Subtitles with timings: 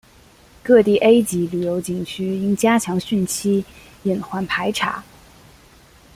[0.63, 3.63] 各地 A 级旅游景区应加强汛期
[4.01, 5.03] 隐患排查